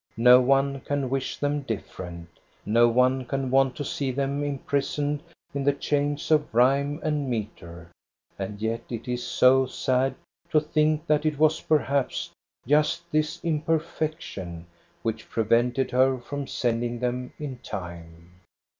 [0.17, 2.27] No one can wish them differ ent.
[2.65, 5.21] No one can want to see them imprisoned
[5.53, 7.87] in the chains of rhyme and metre,
[8.39, 10.15] and yet it is so sad
[10.49, 12.31] to think that it was perhaps
[12.65, 14.65] just this imperfection
[15.03, 18.31] which prevented her from sending them in time.